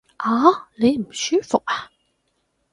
[0.17, 0.67] 嗷！
[0.77, 1.91] 你唔舒服呀？